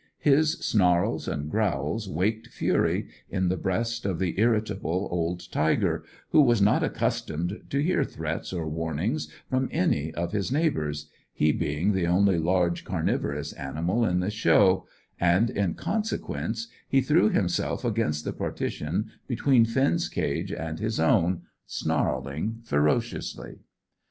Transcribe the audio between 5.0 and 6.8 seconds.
old tiger, who was